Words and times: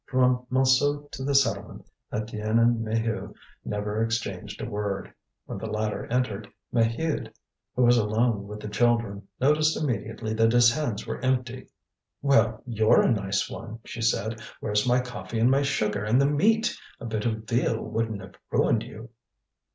From 0.07 0.47
Montsou 0.51 1.11
to 1.11 1.23
the 1.23 1.35
settlement 1.35 1.85
Étienne 2.11 2.59
and 2.59 2.83
Maheu 2.83 3.35
never 3.63 4.01
exchanged 4.01 4.59
a 4.59 4.65
word. 4.67 5.13
When 5.45 5.59
the 5.59 5.67
latter 5.69 6.07
entered, 6.07 6.47
Maheude, 6.73 7.31
who 7.75 7.83
was 7.83 7.99
alone 7.99 8.47
with 8.47 8.61
the 8.61 8.67
children, 8.67 9.27
noticed 9.39 9.77
immediately 9.77 10.33
that 10.33 10.53
his 10.53 10.71
hands 10.73 11.05
were 11.05 11.23
empty. 11.23 11.69
"Well, 12.19 12.63
you're 12.65 13.03
a 13.03 13.11
nice 13.11 13.47
one!" 13.47 13.77
she 13.85 14.01
said. 14.01 14.41
"Where's 14.59 14.87
my 14.87 15.01
coffee 15.01 15.37
and 15.37 15.51
my 15.51 15.61
sugar 15.61 16.03
and 16.03 16.19
the 16.19 16.25
meat? 16.25 16.75
A 16.99 17.05
bit 17.05 17.27
of 17.27 17.43
veal 17.43 17.83
wouldn't 17.83 18.21
have 18.21 18.33
ruined 18.49 18.81
you." 18.81 19.11